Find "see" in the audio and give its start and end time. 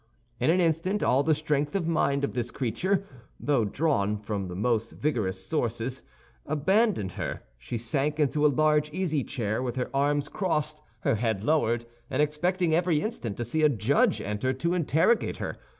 13.43-13.61